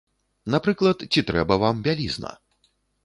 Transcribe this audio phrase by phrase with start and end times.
[0.53, 2.31] Напрыклад, ці трэба вам бялізна!